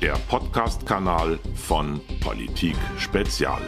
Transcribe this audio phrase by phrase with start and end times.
[0.00, 3.60] der Podcast-Kanal von Politik Spezial.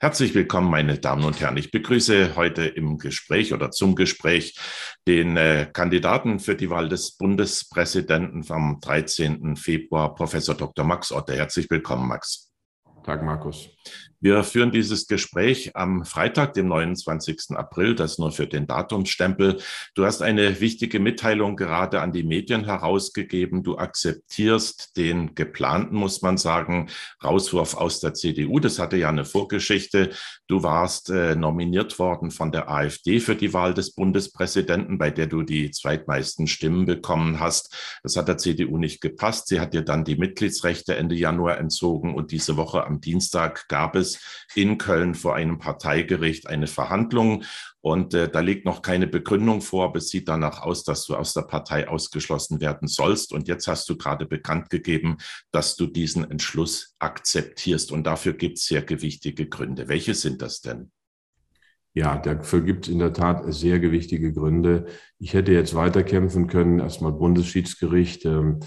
[0.00, 1.58] Herzlich willkommen, meine Damen und Herren.
[1.58, 4.58] Ich begrüße heute im Gespräch oder zum Gespräch
[5.06, 9.56] den äh, Kandidaten für die Wahl des Bundespräsidenten am 13.
[9.56, 10.86] Februar, Professor Dr.
[10.86, 11.34] Max Otte.
[11.34, 12.50] Herzlich willkommen, Max.
[13.04, 13.68] Tag, Markus.
[14.22, 17.52] Wir führen dieses Gespräch am Freitag, dem 29.
[17.56, 19.56] April, das nur für den Datumsstempel.
[19.94, 23.62] Du hast eine wichtige Mitteilung gerade an die Medien herausgegeben.
[23.62, 26.90] Du akzeptierst den geplanten, muss man sagen,
[27.24, 28.60] Rauswurf aus der CDU.
[28.60, 30.10] Das hatte ja eine Vorgeschichte.
[30.46, 35.28] Du warst äh, nominiert worden von der AfD für die Wahl des Bundespräsidenten, bei der
[35.28, 37.74] du die zweitmeisten Stimmen bekommen hast.
[38.02, 39.48] Das hat der CDU nicht gepasst.
[39.48, 43.96] Sie hat dir dann die Mitgliedsrechte Ende Januar entzogen und diese Woche am Dienstag gab
[43.96, 47.44] es in Köln vor einem Parteigericht eine Verhandlung.
[47.80, 51.16] Und äh, da liegt noch keine Begründung vor, aber es sieht danach aus, dass du
[51.16, 53.32] aus der Partei ausgeschlossen werden sollst.
[53.32, 55.16] Und jetzt hast du gerade bekannt gegeben,
[55.50, 57.90] dass du diesen Entschluss akzeptierst.
[57.92, 59.88] Und dafür gibt es sehr gewichtige Gründe.
[59.88, 60.90] Welche sind das denn?
[61.94, 64.86] Ja, dafür gibt es in der Tat sehr gewichtige Gründe.
[65.18, 68.26] Ich hätte jetzt weiterkämpfen können, erstmal Bundesschiedsgericht.
[68.26, 68.60] Ähm,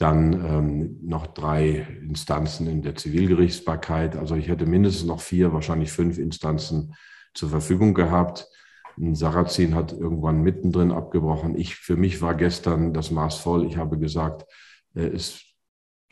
[0.00, 4.16] dann ähm, noch drei Instanzen in der Zivilgerichtsbarkeit.
[4.16, 6.94] Also ich hätte mindestens noch vier, wahrscheinlich fünf Instanzen
[7.34, 8.48] zur Verfügung gehabt.
[9.12, 11.54] Sarrazin hat irgendwann mittendrin abgebrochen.
[11.54, 13.66] Ich, für mich war gestern das Maß voll.
[13.66, 14.46] Ich habe gesagt,
[14.94, 15.42] äh, es,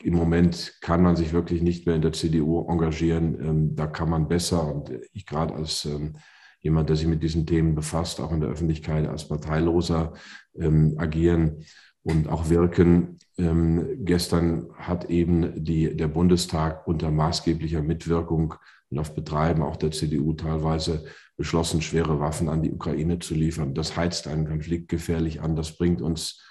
[0.03, 3.43] im Moment kann man sich wirklich nicht mehr in der CDU engagieren.
[3.43, 4.71] Ähm, da kann man besser.
[4.71, 6.15] Und ich gerade als ähm,
[6.59, 10.13] jemand, der sich mit diesen Themen befasst, auch in der Öffentlichkeit als Parteiloser
[10.55, 11.65] ähm, agieren
[12.03, 13.17] und auch wirken.
[13.37, 18.55] Ähm, gestern hat eben die, der Bundestag unter maßgeblicher Mitwirkung
[18.89, 21.05] und auf Betreiben auch der CDU teilweise
[21.37, 23.73] beschlossen, schwere Waffen an die Ukraine zu liefern.
[23.73, 25.55] Das heizt einen Konflikt gefährlich an.
[25.55, 26.43] Das bringt uns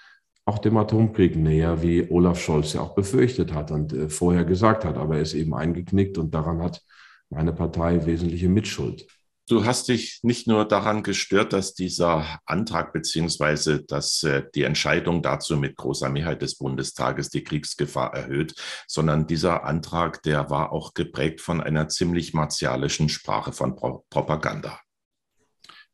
[0.46, 4.84] auch dem Atomkrieg näher, wie Olaf Scholz ja auch befürchtet hat und äh, vorher gesagt
[4.84, 4.96] hat.
[4.96, 6.82] Aber er ist eben eingeknickt und daran hat
[7.28, 9.06] meine Partei wesentliche Mitschuld.
[9.48, 15.22] Du hast dich nicht nur daran gestört, dass dieser Antrag beziehungsweise dass äh, die Entscheidung
[15.22, 18.54] dazu mit großer Mehrheit des Bundestages die Kriegsgefahr erhöht,
[18.86, 24.80] sondern dieser Antrag, der war auch geprägt von einer ziemlich martialischen Sprache von Pro Propaganda.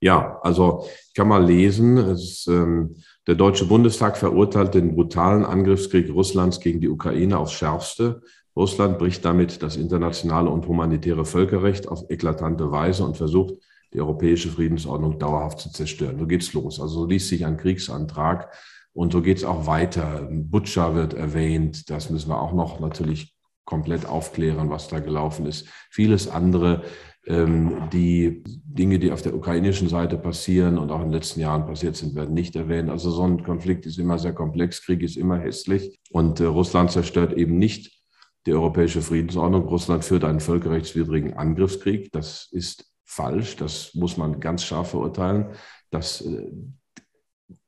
[0.00, 1.97] Ja, also ich kann mal lesen.
[1.97, 2.97] Ist, ähm,
[3.28, 8.21] der Deutsche Bundestag verurteilt den brutalen Angriffskrieg Russlands gegen die Ukraine aufs Schärfste.
[8.56, 13.54] Russland bricht damit das internationale und humanitäre Völkerrecht auf eklatante Weise und versucht,
[13.92, 16.19] die europäische Friedensordnung dauerhaft zu zerstören.
[16.19, 16.81] So geht's los.
[16.81, 18.53] Also so liest sich ein Kriegsantrag
[18.92, 20.28] und so geht's auch weiter.
[20.31, 21.91] Butcher wird erwähnt.
[21.91, 23.34] Das müssen wir auch noch natürlich
[23.65, 25.66] komplett aufklären, was da gelaufen ist.
[25.91, 26.82] Vieles andere,
[27.26, 31.66] ähm, die Dinge, die auf der ukrainischen Seite passieren und auch in den letzten Jahren
[31.66, 32.91] passiert sind, werden nicht erwähnt.
[32.91, 34.84] Also so ein Konflikt ist immer sehr komplex.
[34.84, 38.03] Krieg ist immer hässlich und äh, Russland zerstört eben nicht
[38.47, 39.65] die europäische Friedensordnung.
[39.65, 42.12] Russland führt einen völkerrechtswidrigen Angriffskrieg.
[42.12, 43.56] Das ist falsch.
[43.56, 45.55] Das muss man ganz scharf verurteilen.
[45.91, 46.50] Das äh,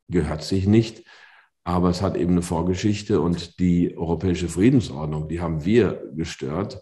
[0.09, 1.04] gehört sich nicht.
[1.65, 6.81] Aber es hat eben eine Vorgeschichte und die europäische Friedensordnung, die haben wir gestört.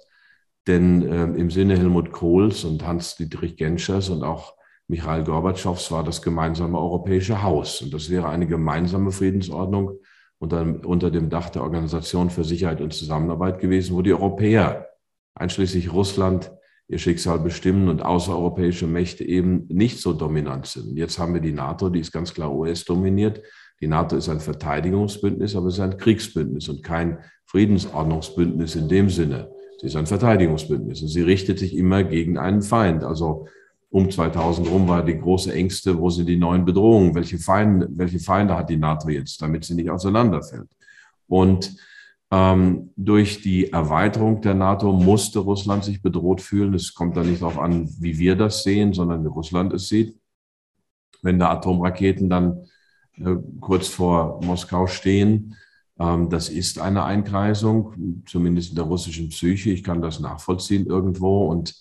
[0.66, 4.54] Denn äh, im Sinne Helmut Kohls und Hans-Dietrich Genschers und auch
[4.87, 7.81] Michael Gorbatschows war das gemeinsame europäische Haus.
[7.81, 9.99] Und das wäre eine gemeinsame Friedensordnung,
[10.39, 14.89] unter, unter dem Dach der Organisation für Sicherheit und Zusammenarbeit gewesen, wo die Europäer,
[15.34, 16.53] einschließlich Russland,
[16.89, 20.97] ihr Schicksal bestimmen und außereuropäische Mächte eben nicht so dominant sind.
[20.97, 23.43] Jetzt haben wir die NATO, die ist ganz klar US-dominiert.
[23.81, 29.09] Die NATO ist ein Verteidigungsbündnis, aber es ist ein Kriegsbündnis und kein Friedensordnungsbündnis in dem
[29.09, 29.51] Sinne.
[29.81, 33.03] Sie ist ein Verteidigungsbündnis und sie richtet sich immer gegen einen Feind.
[33.03, 33.49] Also
[33.94, 38.19] um 2000 rum war die große Ängste, wo sind die neuen Bedrohungen, welche Feinde, welche
[38.19, 40.69] Feinde hat die NATO jetzt, damit sie nicht auseinanderfällt.
[41.28, 41.77] Und
[42.33, 46.75] ähm, durch die Erweiterung der NATO musste Russland sich bedroht fühlen.
[46.75, 50.19] Es kommt da nicht darauf an, wie wir das sehen, sondern wie Russland es sieht.
[51.22, 52.65] Wenn da Atomraketen dann
[53.16, 55.54] äh, kurz vor Moskau stehen,
[56.01, 59.71] ähm, das ist eine Einkreisung, zumindest in der russischen Psyche.
[59.71, 61.77] Ich kann das nachvollziehen irgendwo und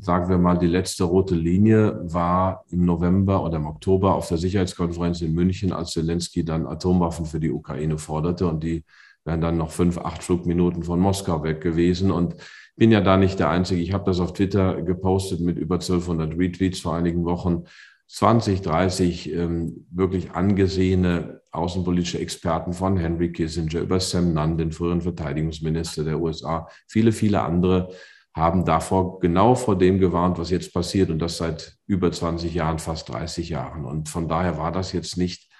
[0.00, 4.38] sagen wir mal, die letzte rote Linie war im November oder im Oktober auf der
[4.38, 8.84] Sicherheitskonferenz in München, als Zelensky dann Atomwaffen für die Ukraine forderte und die
[9.24, 12.10] wären dann noch fünf, acht Flugminuten von Moskau weg gewesen.
[12.10, 12.36] Und
[12.76, 13.80] bin ja da nicht der Einzige.
[13.80, 17.64] Ich habe das auf Twitter gepostet mit über 1200 Retweets vor einigen Wochen.
[18.08, 25.00] 20, 30 ähm, wirklich angesehene außenpolitische Experten von Henry Kissinger über Sam Nunn, den früheren
[25.00, 27.90] Verteidigungsminister der USA, viele, viele andere
[28.36, 32.78] haben davor genau vor dem gewarnt, was jetzt passiert und das seit über 20 Jahren,
[32.78, 33.86] fast 30 Jahren.
[33.86, 35.50] Und von daher war das jetzt nicht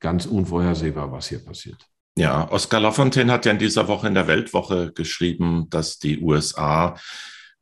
[0.00, 1.88] ganz unvorhersehbar, was hier passiert.
[2.18, 6.96] Ja, Oskar Lafontaine hat ja in dieser Woche in der Weltwoche geschrieben, dass die USA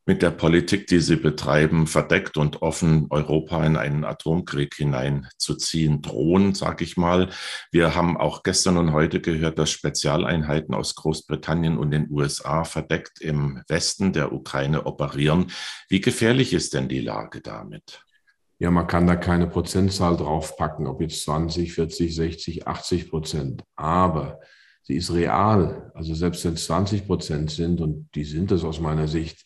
[0.06, 6.54] mit der Politik, die sie betreiben, verdeckt und offen Europa in einen Atomkrieg hineinzuziehen drohen,
[6.54, 7.30] sage ich mal.
[7.72, 13.20] Wir haben auch gestern und heute gehört, dass Spezialeinheiten aus Großbritannien und den USA verdeckt
[13.20, 15.50] im Westen der Ukraine operieren.
[15.88, 18.02] Wie gefährlich ist denn die Lage damit?
[18.58, 23.64] Ja, man kann da keine Prozentzahl draufpacken, ob jetzt 20, 40, 60, 80 Prozent.
[23.74, 24.38] Aber
[24.82, 25.90] sie ist real.
[25.94, 29.44] Also selbst wenn es 20 Prozent sind, und die sind es aus meiner Sicht,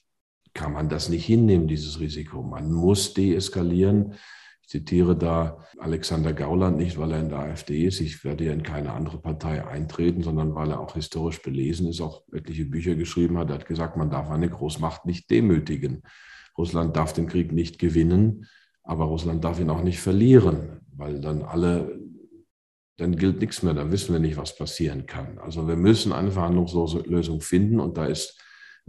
[0.59, 2.43] kann man das nicht hinnehmen, dieses Risiko.
[2.43, 4.15] Man muss deeskalieren.
[4.61, 8.01] Ich zitiere da Alexander Gauland nicht, weil er in der AfD ist.
[8.01, 12.01] Ich werde ja in keine andere Partei eintreten, sondern weil er auch historisch belesen ist,
[12.01, 13.51] auch etliche Bücher geschrieben hat.
[13.51, 16.03] Er hat gesagt, man darf eine Großmacht nicht demütigen.
[16.59, 18.47] Russland darf den Krieg nicht gewinnen,
[18.83, 22.01] aber Russland darf ihn auch nicht verlieren, weil dann alle,
[22.97, 25.39] dann gilt nichts mehr, dann wissen wir nicht, was passieren kann.
[25.39, 28.43] Also wir müssen eine Verhandlungslösung finden und da ist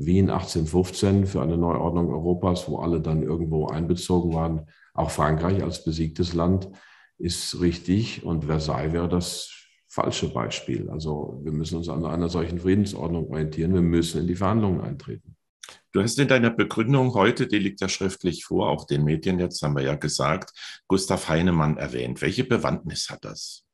[0.06, 4.68] Wien 1815 für eine Neuordnung Europas, wo alle dann irgendwo einbezogen waren.
[4.94, 6.69] Auch Frankreich als besiegtes Land
[7.18, 9.51] ist richtig und Versailles wäre das
[9.88, 10.90] falsche Beispiel.
[10.90, 13.74] Also wir müssen uns an einer solchen Friedensordnung orientieren.
[13.74, 15.36] Wir müssen in die Verhandlungen eintreten.
[15.92, 19.62] Du hast in deiner Begründung heute, die liegt ja schriftlich vor, auch den Medien jetzt
[19.63, 20.52] haben wir ja gesagt,
[20.88, 22.22] Gustav Heinemann erwähnt.
[22.22, 23.66] Welche Bewandtnis hat das?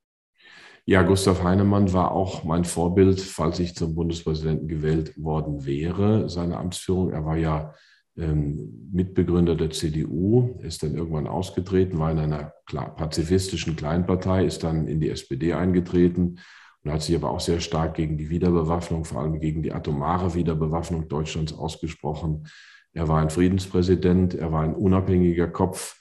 [0.88, 6.58] Ja, Gustav Heinemann war auch mein Vorbild, falls ich zum Bundespräsidenten gewählt worden wäre, seine
[6.58, 7.12] Amtsführung.
[7.12, 7.74] Er war ja
[8.16, 14.88] ähm, Mitbegründer der CDU, ist dann irgendwann ausgetreten, war in einer pazifistischen Kleinpartei, ist dann
[14.88, 16.40] in die SPD eingetreten
[16.84, 20.36] und hat sich aber auch sehr stark gegen die Wiederbewaffnung, vor allem gegen die atomare
[20.36, 22.48] Wiederbewaffnung Deutschlands ausgesprochen.
[22.94, 26.00] Er war ein Friedenspräsident, er war ein unabhängiger Kopf.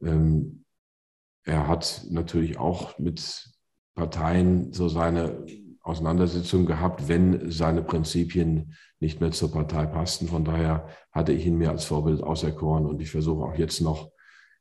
[0.00, 0.64] Ähm,
[1.44, 3.51] er hat natürlich auch mit
[3.94, 5.44] Parteien so seine
[5.82, 10.28] Auseinandersetzung gehabt, wenn seine Prinzipien nicht mehr zur Partei passten.
[10.28, 14.10] Von daher hatte ich ihn mir als Vorbild auserkoren und ich versuche auch jetzt noch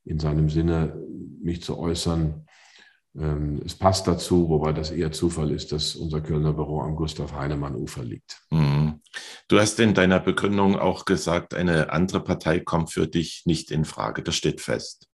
[0.04, 1.00] in seinem Sinne
[1.42, 2.48] mich zu äußern.
[3.16, 7.33] Ähm, es passt dazu, wobei das eher Zufall ist, dass unser Kölner Büro am Gustav
[7.33, 8.42] Heinemann Ufer liegt.
[8.50, 9.01] Mhm.
[9.48, 13.86] Du hast in deiner Begründung auch gesagt, eine andere Partei kommt für dich nicht in
[13.86, 14.24] Frage.
[14.24, 15.07] Das steht fest.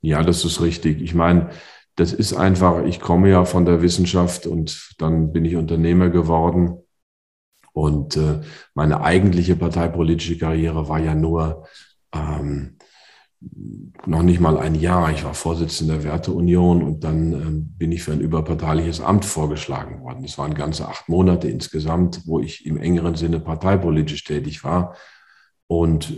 [0.00, 1.02] Ja, das ist richtig.
[1.02, 1.50] Ich meine,
[1.96, 6.78] das ist einfach, ich komme ja von der Wissenschaft und dann bin ich Unternehmer geworden.
[7.72, 8.40] Und äh,
[8.74, 11.66] meine eigentliche parteipolitische Karriere war ja nur
[12.12, 12.78] ähm,
[14.06, 15.10] noch nicht mal ein Jahr.
[15.12, 20.02] Ich war Vorsitzender der Werteunion und dann ähm, bin ich für ein überparteiliches Amt vorgeschlagen
[20.02, 20.22] worden.
[20.22, 24.94] Das waren ganze acht Monate insgesamt, wo ich im engeren Sinne parteipolitisch tätig war.
[25.66, 26.12] Und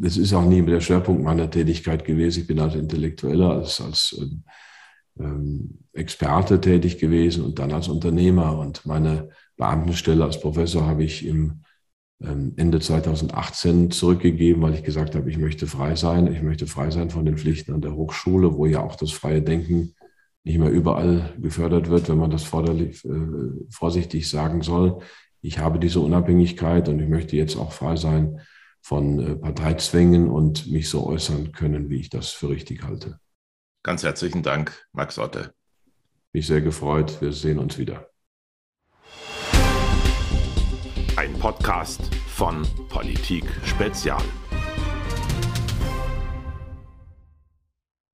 [0.00, 2.40] das ähm, ist auch nie der Schwerpunkt meiner Tätigkeit gewesen.
[2.40, 4.44] Ich bin als Intellektueller, als, als ähm,
[5.92, 8.58] Experte tätig gewesen und dann als Unternehmer.
[8.58, 11.62] Und meine Beamtenstelle als Professor habe ich im
[12.20, 16.32] ähm, Ende 2018 zurückgegeben, weil ich gesagt habe, ich möchte frei sein.
[16.32, 19.42] Ich möchte frei sein von den Pflichten an der Hochschule, wo ja auch das freie
[19.42, 19.94] Denken
[20.44, 22.90] nicht mehr überall gefördert wird, wenn man das äh,
[23.70, 25.00] vorsichtig sagen soll.
[25.40, 28.40] Ich habe diese Unabhängigkeit und ich möchte jetzt auch frei sein
[28.82, 33.18] von äh, Parteizwängen und mich so äußern können, wie ich das für richtig halte.
[33.84, 35.52] Ganz herzlichen Dank, Max Otte.
[36.32, 37.20] Mich sehr gefreut.
[37.20, 38.08] Wir sehen uns wieder.
[41.16, 44.22] Ein Podcast von Politik Spezial.